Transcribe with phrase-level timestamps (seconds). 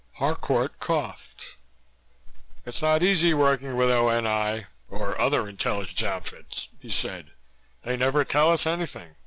[0.13, 1.57] Harcourt coughed.
[2.65, 7.29] "It's not easy working with O.N.I, or other intelligence outfits," he said.
[7.83, 9.13] "They never tell us anything.